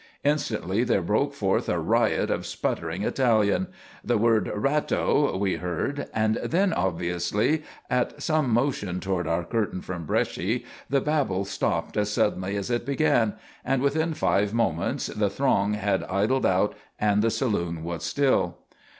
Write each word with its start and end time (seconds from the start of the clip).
Instantly 0.23 0.83
there 0.83 1.03
broke 1.03 1.31
forth 1.31 1.69
a 1.69 1.77
riot 1.77 2.31
of 2.31 2.47
sputtering 2.47 3.03
Italian. 3.03 3.67
The 4.03 4.17
word 4.17 4.49
"Ratto" 4.51 5.37
we 5.37 5.57
heard 5.57 6.07
and 6.11 6.37
then, 6.37 6.73
obviously 6.73 7.61
at 7.87 8.19
some 8.19 8.49
motion 8.49 8.99
toward 8.99 9.27
our 9.27 9.43
curtains 9.43 9.85
from 9.85 10.07
Bresci, 10.07 10.65
the 10.89 11.01
babble 11.01 11.45
stopped 11.45 11.97
as 11.97 12.11
suddenly 12.11 12.57
as 12.57 12.71
it 12.71 12.83
began 12.83 13.35
and 13.63 13.79
within 13.83 14.15
five 14.15 14.55
moments 14.55 15.05
the 15.05 15.29
throng 15.29 15.73
had 15.75 16.03
idled 16.05 16.47
out 16.47 16.73
and 16.97 17.21
the 17.21 17.29
saloon 17.29 17.83
was 17.83 18.03
still. 18.03 18.57